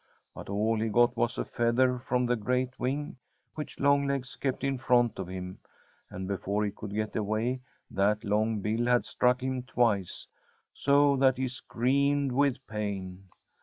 [0.33, 3.17] But all he got was a feather from that great wing
[3.53, 5.59] which Longlegs kept in front of him,
[6.09, 10.27] and before he could get away, that long bill had struck him twice,
[10.73, 13.29] so that he screamed with pain.